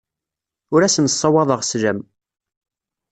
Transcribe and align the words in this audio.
Ur 0.73 0.81
asen-ssawaḍeɣ 0.83 1.61
sslam. 1.63 1.99